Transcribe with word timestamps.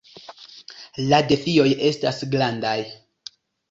La 1.11 1.21
defioj 1.33 1.69
estas 1.93 2.27
grandaj. 2.35 2.77